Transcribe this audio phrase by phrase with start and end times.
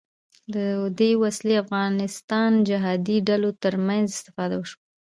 [0.53, 0.65] له
[0.99, 4.79] دې وسلې افغانستان جهادي ډلو تر منځ استفاده وشوه